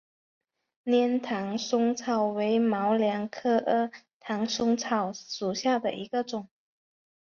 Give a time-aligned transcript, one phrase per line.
[0.83, 6.49] 粘唐松草为毛茛科唐松草属下的一个种。